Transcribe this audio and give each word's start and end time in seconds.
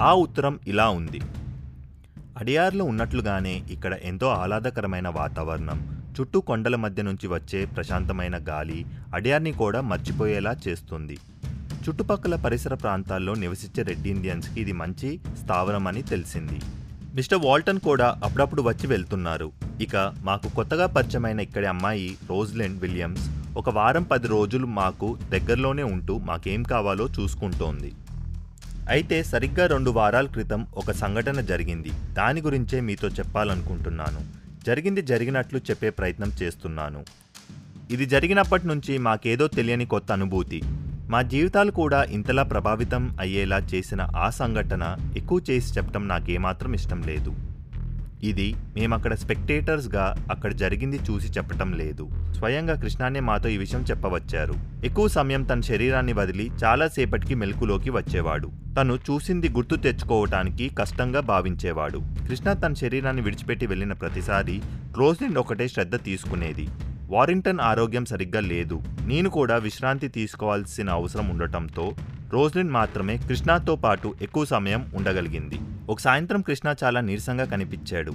ఆ 0.00 0.14
ఉత్తరం 0.14 0.58
ఇలా 0.66 0.88
ఉంది. 0.88 1.20
అడియార్లో 2.38 2.84
ఉన్నట్లుగానే 2.84 3.62
ఇక్కడ 3.70 3.94
ఎంతో 3.94 4.28
ఆహ్లాదకరమైన 4.28 5.08
వాతావరణం. 5.08 5.78
చుట్టూ 6.20 6.40
కొండల 6.40 6.76
మధ్య 6.76 7.02
నుంచి 7.02 7.26
వచ్చే 7.26 7.64
ప్రశాంతమైన 7.64 8.38
గాలి 8.48 8.86
అడియార్ని 9.14 9.52
కూడా 9.52 9.80
మర్చిపోయేలా 9.80 10.56
చేస్తుంది. 10.68 11.18
చుట్టుపక్కల 11.84 12.36
పరిసర 12.36 12.74
ప్రాంతాల్లో 12.74 13.34
నివసించే 13.34 13.82
రెడ్ 13.82 14.06
ఇండియన్స్కి 14.06 14.60
ఇది 14.60 14.72
మంచి 14.72 15.20
స్థావరం 15.44 15.86
అని 15.86 16.02
తెలిసింది. 16.02 16.60
మిస్టర్ 17.14 17.44
వాల్టన్ 17.44 17.80
కూడా 17.80 18.20
అప్పుడప్పుడు 18.24 18.62
వచ్చి 18.62 18.86
వెళ్తున్నారు. 18.86 19.52
ఇక 19.80 19.96
మాకు 20.22 20.48
కొత్తగా 20.48 20.86
పరిచయమైన 20.86 21.40
ఇక్కడి 21.40 21.66
అమ్మాయి 21.66 22.16
రోజ్లెండ్ 22.30 22.80
విలియమ్స్ 22.80 23.56
ఒక 23.56 23.70
వారం 23.70 24.02
పది 24.02 24.28
రోజులు 24.28 24.66
మాకు 24.66 25.18
దగ్గరలోనే 25.30 25.82
ఉంటూ 25.82 26.18
మాకేం 26.18 26.62
కావాలో 26.62 27.08
చూసుకుంటోంది. 27.20 27.92
అయితే 28.88 29.22
సరిగ్గా 29.22 29.66
రెండు 29.66 29.90
వారాల 29.90 30.26
క్రితం 30.26 30.66
ఒక 30.74 30.90
సంఘటన 30.90 31.40
జరిగింది. 31.40 31.90
దాని 32.12 32.40
గురించే 32.40 32.80
మీతో 32.80 33.08
చెప్పాలనుకుంటున్నాను. 33.08 34.20
జరిగింది 34.66 35.02
జరిగినట్లు 35.02 35.58
చెప్పే 35.58 35.90
ప్రయత్నం 35.90 36.32
చేస్తున్నాను. 36.42 37.04
ఇది 37.90 38.06
జరిగినప్పటి 38.06 38.66
నుంచి 38.66 38.98
మాకేదో 38.98 39.46
తెలియని 39.46 39.86
కొత్త 39.86 40.12
అనుభూతి. 40.12 40.62
మా 41.08 41.22
జీవితాలు 41.22 41.70
కూడా 41.70 42.04
ఇంతలా 42.04 42.42
ప్రభావితం 42.42 43.16
అయ్యేలా 43.20 43.58
చేసిన 43.58 44.08
ఆ 44.16 44.30
సంఘటన 44.30 44.96
ఎక్కువ 45.16 45.40
చేసి 45.50 45.74
చెప్పడం 45.74 46.08
నాకేమాత్రం 46.08 46.72
ఇష్టం 46.72 47.02
లేదు. 47.02 47.49
ఇది 48.24 48.54
మేమక్కడ 48.76 49.14
స్పెక్టేటర్స్గా 49.14 50.26
అక్కడ 50.30 50.52
జరిగింది 50.52 51.00
చూసి 51.10 51.28
చెప్పటం 51.28 51.72
లేదు. 51.72 52.08
స్వయంగా 52.32 52.80
కృష్ణానే 52.80 53.20
మాతో 53.20 53.48
ఈ 53.48 53.56
విషయం 53.56 53.82
చెప్పవచ్చారు. 53.82 54.54
ఎక్కువ 54.84 55.08
సమయం 55.08 55.42
తన 55.42 55.60
శరీరాన్ని 55.60 56.12
వదిలి 56.12 56.50
చాలాసేపటికి 56.64 57.34
మెలకులోకి 57.34 57.90
వచ్చేవాడు. 57.90 58.50
తను 58.80 58.94
చూసింది 58.94 59.48
గుర్తు 59.48 59.74
తెచ్చుకోవటానికి 59.74 60.68
కష్టంగా 60.68 61.20
భావించేవాడు. 61.20 61.98
కృష్ణ 62.28 62.52
తన 62.52 62.72
శరీరాన్ని 62.72 63.22
విడిచిపెట్టి 63.22 63.66
వెళ్ళిన 63.66 63.92
ప్రతిసారి 63.92 64.62
రోజ్లిన్ 64.98 65.36
ఒకటే 65.36 65.68
శ్రద్ధ 65.68 65.96
తీసుకునేది. 65.96 66.68
వారింగ్టన్ 67.08 67.60
ఆరోగ్యం 67.60 68.04
సరిగ్గా 68.04 68.40
లేదు. 68.40 68.82
నేను 69.06 69.30
కూడా 69.30 69.56
విశ్రాంతి 69.56 70.08
తీసుకోవాల్సిన 70.08 70.90
అవసరం 70.90 71.28
ఉండటంతో 71.28 71.92
రోజ్లిన్ 72.32 72.70
మాత్రమే 72.70 73.16
కృష్ణతో 73.16 73.76
పాటు 73.76 74.14
ఎక్కువ 74.22 74.44
సమయం 74.44 74.86
ఉండగలిగింది. 74.94 75.58
ఒక 75.90 76.00
సాయంత్రం 76.00 76.40
కృష్ణ 76.40 76.74
చాలా 76.84 77.00
నీరసంగా 77.00 77.44
కనిపించాడు. 77.44 78.12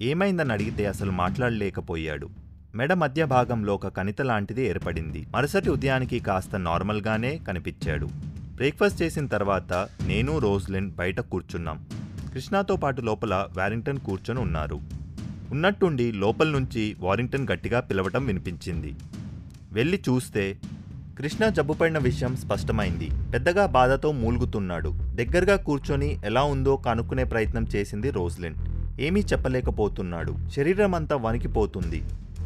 ఏమైందని 0.00 0.52
అడిగితే 0.52 0.86
అసలు 0.86 1.10
మాట్లాడలేకపోయాడు. 1.10 2.28
మెడ 2.74 2.92
మధ్య 2.92 3.24
భాగంలో 3.24 3.74
ఒక 3.74 3.88
కణిత 3.88 4.22
లాంటిది 4.22 4.66
ఏర్పడింది. 4.66 5.26
మరుసటి 5.30 5.70
ఉదయానికి 5.70 6.18
కాస్త 6.18 6.56
నార్మల్గానే 6.56 7.38
కనిపించాడు. 7.48 8.06
బ్రేక్ఫాస్ట్ 8.54 9.02
చేసిన 9.02 9.26
తర్వాత 9.26 9.72
నేను 10.06 10.38
రోజ్లిన్ 10.38 10.90
బయట 10.90 11.20
కూర్చున్నాం. 11.20 11.86
కృష్ణతో 12.34 12.76
పాటు 12.76 13.00
లోపల 13.00 13.46
వారింగ్టన్ 13.56 13.98
కూర్చొని 13.98 14.40
ఉన్నారు. 14.40 14.80
ఉన్నట్టుండి 15.50 16.12
లోపల 16.12 16.48
నుంచి 16.48 16.96
వారింగ్టన్ 16.98 17.46
గట్టిగా 17.52 17.80
పిలవటం 17.80 18.26
వినిపించింది. 18.26 18.96
వెళ్ళి 19.72 20.02
చూస్తే 20.08 20.58
కృష్ణ 21.18 21.48
జబ్బుపడిన 21.48 21.98
విషయం 21.98 22.36
స్పష్టమైంది. 22.36 23.10
పెద్దగా 23.34 23.66
బాధతో 23.66 24.12
మూలుగుతున్నాడు. 24.12 24.88
దగ్గరగా 24.88 25.56
కూర్చొని 25.56 26.18
ఎలా 26.24 26.42
ఉందో 26.42 26.76
కనుక్కునే 26.76 27.24
ప్రయత్నం 27.24 27.66
చేసింది 27.76 28.10
రోజ్లిన్. 28.10 28.54
ఏమీ 29.00 29.20
చెప్పలేకపోతున్నాడు. 29.20 30.34
శరీరం 30.56 30.94
అంతా 30.94 31.16
వణికిపోతుంది. 31.16 32.02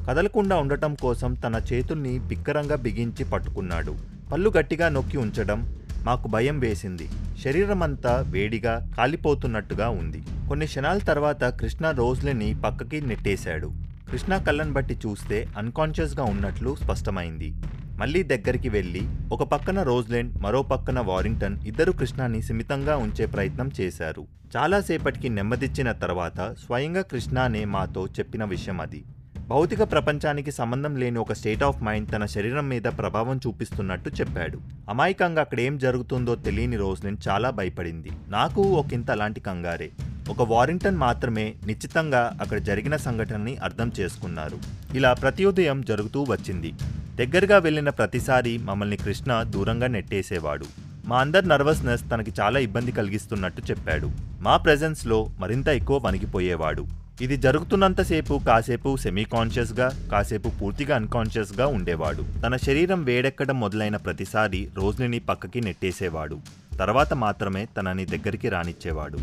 కదలకుండా 0.08 0.56
ఉండటం 0.56 0.94
కోసం 0.94 1.34
తన 1.34 1.60
చేతుల్ని 1.72 2.18
బిక్కరంగా 2.18 2.76
బిగించి 2.76 3.24
పట్టుకున్నాడు. 3.24 3.96
పళ్ళు 4.32 4.52
గట్టిగా 4.58 4.88
నొక్కి 4.88 5.18
ఉంచడం 5.18 5.76
మాకు 6.04 6.28
భయం 6.28 6.58
వేసింది. 6.58 7.08
శరీరం 7.44 7.82
అంతా 7.82 8.24
వేడిగా 8.28 8.92
కాలిపోతున్నట్టుగా 8.96 9.88
ఉంది. 9.88 10.22
కొన్ని 10.48 10.66
క్షణాల 10.66 10.98
తర్వాత 10.98 11.44
కృష్ణ 11.44 11.90
రోజ్లిని 11.90 12.60
పక్కకి 12.64 13.00
నెట్టేశాడు. 13.00 13.72
కృష్ణ 14.10 14.36
కళ్ళను 14.36 14.72
బట్టి 14.72 14.98
చూస్తే 15.06 15.48
అన్కాన్షియస్గా 15.58 16.24
ఉన్నట్లు 16.24 16.76
స్పష్టమైంది. 16.84 17.54
మళ్ళీ 17.98 18.22
దగ్గరికి 18.22 18.68
వెళ్ళి 18.68 19.02
ఒక 19.32 19.42
పక్కన 19.42 19.82
రోజ్లెండ్ 19.82 20.42
మరో 20.42 20.62
పక్కన 20.62 21.00
వారింగ్టన్ 21.00 21.66
ఇద్దరు 21.66 21.92
కృష్ణాని 21.92 22.42
సిమితంగా 22.42 22.96
ఉంచే 22.96 23.26
ప్రయత్నం 23.26 23.70
చేశారు. 23.80 24.26
చాలాసేపటికి 24.56 25.28
నెమ్మదిచ్చిన 25.28 25.92
తర్వాత 25.92 26.52
స్వయంగా 26.52 27.02
కృష్ణానే 27.02 27.64
మాతో 27.64 28.06
చెప్పిన 28.06 28.44
విషయం 28.44 28.80
అది. 28.80 29.04
భౌతిక 29.48 29.82
ప్రపంచానికి 29.82 30.52
సంబంధం 30.52 30.96
లేని 30.96 31.18
ఒక 31.18 31.32
స్టేట్ 31.32 31.62
ఆఫ్ 31.62 31.82
మైండ్ 31.82 32.12
తన 32.12 32.24
శరీరం 32.26 32.68
మీద 32.68 32.82
ప్రభావం 32.82 33.40
చూపిస్తున్నట్టు 33.46 34.10
చెప్పాడు. 34.10 34.58
అమాయకంగా 34.88 35.40
అక్కడ 35.40 35.60
ఏం 35.60 35.78
జరుగుతుందో 35.78 36.34
తెలియని 36.34 36.76
రోజ్లెండ్ 36.76 37.28
చాలా 37.28 37.50
భయపడింది. 37.50 38.10
నాకు 38.28 38.62
ఒకంత 38.62 39.10
అలాంటి 39.10 39.40
కంగారే. 39.40 39.90
ఒక 40.30 40.48
వారింగ్టన్ 40.48 40.96
మాత్రమే 40.96 41.54
నిశ్చితంగా 41.66 42.38
అక్కడ 42.40 42.58
జరిగిన 42.58 42.96
సంఘటనని 42.96 43.56
అర్థం 43.56 43.92
చేసుకున్నారు. 44.00 44.58
ఇలా 44.94 45.12
ప్రతి 45.12 45.44
ఉదయం 45.44 45.80
జరుగుతూ 45.80 46.26
వచ్చింది. 46.28 46.72
దగ్గరగా 47.14 47.58
వెళ్ళిన 47.58 47.90
ప్రతిసారి 47.90 48.58
మమ్మల్ని 48.58 48.96
కృష్ణ 48.96 49.42
దూరంగా 49.42 49.86
నెట్టేసేవాడు. 49.86 50.64
మా 51.04 51.18
అందరి 51.18 51.48
నర్వస్నెస్ 51.48 52.02
తనకి 52.10 52.32
చాలా 52.40 52.58
ఇబ్బంది 52.58 52.92
కలిగిస్తున్నట్టు 52.92 53.62
చెప్పాడు. 53.70 54.10
మా 54.40 54.56
ప్రెజెన్స్లో 54.56 55.30
మరింత 55.38 55.68
ఎక్కువ 55.68 56.00
వణికిపోయేవాడు. 56.04 56.86
ఇది 57.20 57.36
జరుగుతున్నంతసేపు 57.36 58.40
కాసేపు 58.46 58.96
సెమీ 58.96 59.24
కాన్షియస్గా 59.24 59.90
కాసేపు 60.12 60.48
పూర్తిగా 60.48 60.96
అన్కాన్షియస్గా 60.96 61.66
ఉండేవాడు. 61.66 62.24
తన 62.42 62.56
శరీరం 62.56 63.04
వేడెక్కడం 63.04 63.60
మొదలైన 63.60 63.96
ప్రతిసారి 63.96 64.68
రోజ్లిని 64.76 65.18
పక్కకి 65.18 65.60
నెట్టేసేవాడు. 65.60 66.40
తర్వాత 66.78 67.14
మాత్రమే 67.14 67.68
తనని 67.76 68.04
దగ్గరికి 68.04 68.48
రానిచ్చేవాడు. 68.48 69.18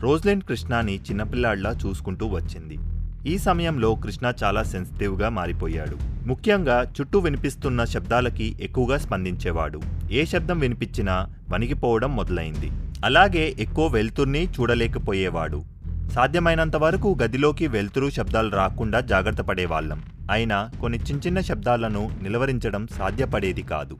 రోజ్లిన్ 0.00 0.42
కృష్ణాని 0.42 0.96
చిన్నపిల్లాడిలా 0.96 1.70
చూసుకుంటూ 1.86 2.26
వచ్చింది. 2.26 2.78
ఈ 3.26 3.38
సమయంలో 3.38 3.94
కృష్ణ 3.94 4.32
చాలా 4.44 4.62
సెన్సిటివ్గా 4.62 5.28
మారిపోయాడు. 5.28 6.26
ముఖ్యంగా 6.26 6.92
చుట్టూ 7.00 7.18
వినిపిస్తున్న 7.18 7.84
శబ్దాలకి 7.84 8.56
ఎక్కువగా 8.60 8.98
స్పందించేవాడు. 8.98 9.80
ఏ 10.12 10.24
శబ్దం 10.24 10.58
వినిపించినా 10.58 11.26
వణిగిపోవడం 11.50 12.16
మొదలైంది. 12.16 12.70
అలాగే 13.04 13.54
ఎక్కువ 13.58 13.86
వెలుతుర్ని 13.86 14.44
చూడలేకపోయేవాడు. 14.44 15.64
సాధ్యమైనంత 16.12 16.76
వరకు 16.76 17.18
గదిలోకి 17.22 17.66
వెలుతురు 17.66 18.10
శబ్దాలు 18.10 18.50
రాకుండా 18.50 19.00
జాగ్రత్త 19.00 19.40
పడేవాళ్ళం. 19.40 20.02
అయినా 20.30 20.70
కొన్ని 20.80 20.98
చిన్న 20.98 21.20
చిన్న 21.26 21.40
శబ్దాలను 21.40 22.10
నిలవరించడం 22.22 22.86
సాధ్యపడేది 22.86 23.62
కాదు. 23.62 23.98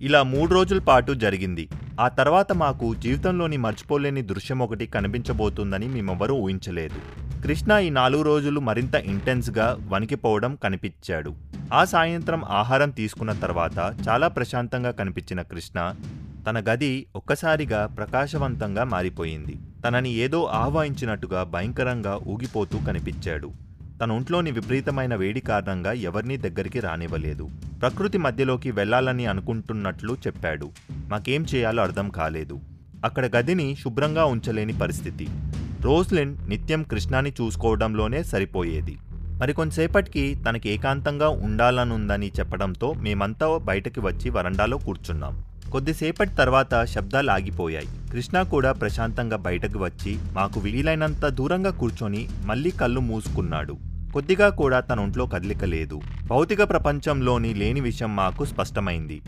ఇలా 0.00 0.22
మూడు 0.22 0.54
రోజుల 0.54 0.78
పాటు 0.78 1.12
జరిగింది. 1.12 1.68
ఆ 2.00 2.08
తర్వాత 2.08 2.52
మాకు 2.52 2.94
జీవితంలోని 2.94 3.56
మర్చిపోలేని 3.56 4.22
దృశ్యం 4.22 4.58
ఒకటి 4.58 4.86
కనిపించబోతుందని 4.86 5.86
మేమెవరూ 5.86 6.34
ఊహించలేదు. 6.34 7.26
కృష్ణ 7.42 7.72
ఈ 7.72 7.90
నాలుగు 7.90 8.22
రోజులు 8.22 8.60
మరింత 8.60 8.94
ఇంటెన్స్గా 8.94 9.76
వణికిపోవడం 9.88 10.56
కనిపించాడు. 10.56 11.34
ఆ 11.74 11.84
సాయంత్రం 11.84 12.44
ఆహారం 12.44 12.90
తీసుకున్న 12.90 13.32
తర్వాత 13.32 13.94
చాలా 14.08 14.28
ప్రశాంతంగా 14.28 14.90
కనిపించిన 14.90 15.42
కృష్ణ 15.42 15.94
తన 16.46 16.64
గది 16.72 17.06
ఒక్కసారిగా 17.16 17.86
ప్రకాశవంతంగా 17.86 18.84
మారిపోయింది. 18.84 19.56
తనని 19.86 20.12
ఏదో 20.12 20.44
ఆహ్వానించినట్టుగా 20.44 21.42
భయంకరంగా 21.42 22.20
ఊగిపోతూ 22.26 22.78
కనిపించాడు. 22.86 23.65
తన 24.02 24.12
ఒంట్లోని 24.12 24.50
విపరీతమైన 24.50 25.14
వేడి 25.14 25.40
కారణంగా 25.40 25.92
ఎవరినీ 25.92 26.36
దగ్గరికి 26.36 26.80
రానివ్వలేదు. 26.80 27.48
ప్రకృతి 27.80 28.18
మధ్యలోకి 28.18 28.70
వెళ్ళాలని 28.70 29.26
అనుకుంటున్నట్లు 29.26 30.16
చెప్పాడు. 30.26 30.70
మాకేం 30.92 31.46
చేయాలో 31.54 31.82
అర్థం 31.82 32.08
కాలేదు. 32.08 32.60
అక్కడ 33.04 33.36
గదిని 33.36 33.76
శుభ్రంగా 33.76 34.24
ఉంచలేని 34.24 34.78
పరిస్థితి. 34.78 35.28
రోజ్లిన్ 35.80 36.36
నిత్యం 36.48 36.82
కృష్ణాని 36.82 37.30
చూసుకోవడంలోనే 37.30 38.22
సరిపోయేది. 38.22 38.98
మరికొంతసేపటికి 39.12 40.36
తనకి 40.48 40.70
ఏకాంతంగా 40.70 41.28
ఉండాలనుందని 41.28 42.32
చెప్పడంతో 42.38 42.92
మేమంతా 42.92 43.58
బయటకి 43.58 44.00
వచ్చి 44.00 44.30
వరండాలో 44.30 44.78
కూర్చున్నాం. 44.78 45.44
కొద్దిసేపటి 45.72 46.30
తర్వాత 46.30 46.84
శబ్దాలు 46.84 47.30
ఆగిపోయాయి. 47.30 47.86
కృష్ణ 48.12 48.42
కూడా 48.42 48.72
ప్రశాంతంగా 48.72 49.36
బయటకు 49.36 49.78
వచ్చి 49.78 50.18
మాకు 50.32 50.60
వీలైనంత 50.60 51.26
దూరంగా 51.26 51.70
కూర్చొని 51.70 52.28
మళ్ళీ 52.44 52.70
కళ్ళు 52.70 53.00
మూసుకున్నాడు. 53.00 53.76
కొద్దిగా 54.14 54.48
కూడా 54.48 54.80
తన 54.80 55.00
ఒంట్లో 55.00 55.26
కదలిక 55.26 55.64
లేదు. 55.64 56.00
భౌతిక 56.26 56.70
ప్రపంచంలోని 56.70 57.54
లేని 57.54 57.80
విషయం 57.80 58.16
మాకు 58.16 58.44
స్పష్టమైంది. 58.44 59.22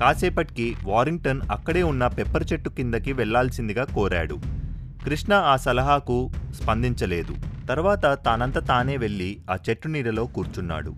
కాసేపటికి 0.00 0.74
వారింగ్టన్ 0.84 1.40
అక్కడే 1.52 1.82
ఉన్న 1.82 2.06
పెప్పర్ 2.06 2.52
చెట్టు 2.52 2.68
కిందకి 2.68 3.12
వెళ్ళాల్సిందిగా 3.12 3.84
కోరాడు. 3.84 4.38
కృష్ణ 5.04 5.32
ఆ 5.32 5.56
సలహాకు 5.56 6.30
స్పందించలేదు. 6.62 7.36
తర్వాత 7.68 8.18
తానంత 8.24 8.68
తానే 8.68 8.96
వెళ్ళి 8.96 9.38
ఆ 9.50 9.56
చెట్టు 9.70 9.88
నీడలో 9.88 10.26
కూర్చున్నాడు. 10.26 10.94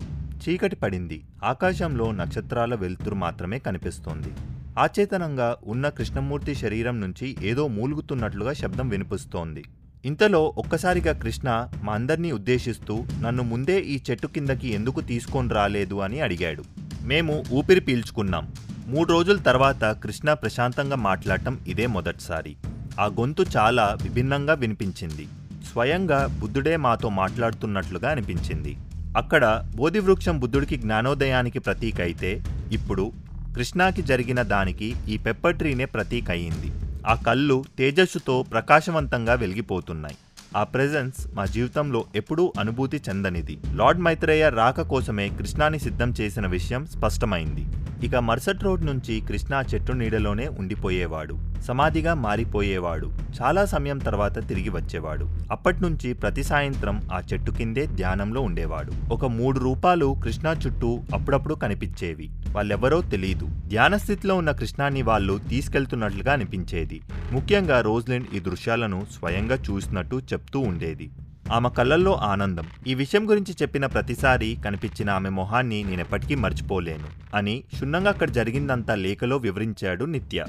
చీకటి 0.49 0.75
పడింది. 0.75 1.21
ఆకాశంలో 1.43 2.11
నక్షత్రాల 2.11 2.75
వెలుతురు 2.75 3.15
మాత్రమే 3.15 3.59
కనిపిస్తోంది. 3.59 4.54
ఆచేతనంగా 4.77 5.57
ఉన్న 5.65 5.89
కృష్ణమూర్తి 5.89 6.55
శరీరం 6.55 7.01
నుంచి 7.01 7.35
ఏదో 7.43 7.67
మూలుగుతున్నట్లుగా 7.67 8.53
శబ్దం 8.53 8.89
వినిపిస్తోంది. 8.89 9.63
ఇంతలో 10.05 10.53
ఒక్కసారిగా 10.57 11.13
కృష్ణ 11.13 11.67
మా 11.83 11.93
అందరినీ 11.93 12.31
ఉద్దేశిస్తూ 12.31 13.03
నన్ను 13.21 13.43
ముందే 13.43 13.79
ఈ 13.79 13.99
చెట్టు 14.11 14.27
కిందకి 14.27 14.73
ఎందుకు 14.73 15.01
తీసుకొని 15.01 15.49
రాలేదు? 15.49 15.95
అని 15.95 16.19
అడిగాడు. 16.19 16.63
మేము 17.03 17.43
ఊపిరి 17.51 17.79
పీల్చుకున్నాం. 17.79 18.47
మూడు 18.87 19.11
రోజుల 19.11 19.37
తర్వాత 19.37 19.83
కృష్ణ 19.83 20.33
ప్రశాంతంగా 20.33 20.95
మాట్లాడటం 20.95 21.59
ఇదే 21.67 21.87
మొదటిసారి. 21.87 22.55
ఆ 22.99 23.05
గొంతు 23.05 23.45
చాలా 23.57 23.97
విభిన్నంగా 24.03 24.53
వినిపించింది. 24.53 25.27
స్వయంగా 25.71 26.37
బుద్ధుడే 26.39 26.75
మాతో 26.75 27.09
మాట్లాడుతున్నట్లుగా 27.09 28.09
అనిపించింది. 28.09 28.77
అక్కడ 29.17 29.71
బోధివృక్షం 29.75 30.39
బుద్ధుడికి 30.39 30.77
జ్ఞానోదయానికి 30.77 31.59
ప్రతీక 31.59 32.01
అయితే 32.01 32.43
ఇప్పుడు 32.71 33.24
కృష్ణాకి 33.55 34.01
జరిగిన 34.01 34.41
దానికి 34.41 34.95
ఈ 35.07 35.17
పెప్పర్ 35.17 35.55
ట్రీనే 35.55 35.85
ప్రతీక 35.85 36.31
అయింది 36.31 36.71
ఆ 37.07 37.13
కళ్ళు 37.13 37.63
తేజస్సుతో 37.77 38.43
ప్రకాశవంతంగా 38.51 39.33
వెలిగిపోతున్నాయి. 39.33 40.15
ఆ 40.55 40.63
ప్రెజెన్స్ 40.63 41.27
మా 41.33 41.45
జీవితంలో 41.45 42.05
ఎప్పుడూ 42.15 42.53
అనుభూతి 42.59 43.01
చెందనిది. 43.09 43.57
లార్డ్ 43.73 44.01
మైత్రేయ 44.01 44.49
రాక 44.49 44.81
కోసమే 44.81 45.29
కృష్ణాని 45.29 45.79
సిద్ధం 45.79 46.13
చేసిన 46.21 46.47
విషయం 46.47 46.85
స్పష్టమైంది. 46.85 47.84
ఇక 48.03 48.15
మర్సట్ 48.15 48.63
రోడ్ 48.63 48.85
నుంచి 48.85 49.21
కృష్ణా 49.21 49.61
చెట్టు 49.61 49.91
నీడలోనే 49.91 50.47
ఉండిపోయేవాడు. 50.47 51.37
సమాధిగా 51.61 52.13
మారిపోయేవాడు. 52.13 53.11
చాలా 53.41 53.65
సమయం 53.65 53.97
తర్వాత 53.97 54.47
తిరిగి 54.47 54.69
వచ్చేవాడు. 54.69 55.29
అప్పట్నుంచి 55.51 56.13
ప్రతి 56.13 56.43
సాయంత్రం 56.43 57.09
ఆ 57.13 57.21
చెట్టు 57.33 57.51
కిందే 57.51 57.85
ధ్యానంలో 57.85 58.41
ఉండేవాడు. 58.41 59.13
ఒక 59.13 59.25
మూడు 59.25 59.59
రూపాలు 59.59 60.15
కృష్ణా 60.23 60.51
చుట్టూ 60.51 60.99
అప్పుడప్పుడు 61.13 61.55
కనిపించేవి. 61.55 62.29
వాళ్ళెవరో 62.51 63.01
తెలియదు 63.01 63.45
ధ్యాన 63.45 63.97
స్థితిలో 63.97 64.35
ఉన్న 64.35 64.51
కృష్ణాని 64.51 65.01
వాళ్ళు 65.01 65.39
తీసుకెళ్తున్నట్లుగా 65.49 66.33
అనిపించేది. 66.33 67.01
ముఖ్యంగా 67.31 67.81
రోజ్లిన్ 67.81 68.25
ఈ 68.35 68.39
దృశ్యాలను 68.39 69.05
స్వయంగా 69.11 69.55
చూసినట్టు 69.55 70.21
చెప్తూ 70.33 70.59
ఉండేది. 70.59 71.11
ఆమె 71.51 71.69
కళ్ళల్లో 71.69 72.15
ఆనందం. 72.15 72.67
ఈ 72.87 72.93
విషయం 72.93 73.29
గురించి 73.29 73.53
చెప్పిన 73.61 73.85
ప్రతిసారి 73.85 74.57
కనిపించిన 74.65 75.09
ఆమె 75.09 75.29
మొహాన్ని 75.29 75.83
నేనెప్పటికీ 75.83 76.35
మర్చిపోలేను 76.35 77.37
అని 77.37 77.63
క్షుణ్ణంగా 77.73 78.09
అక్కడ 78.09 78.29
జరిగిందంతా 78.29 78.95
లేఖలో 78.95 79.37
వివరించాడు 79.37 80.05
నిత్య. 80.05 80.45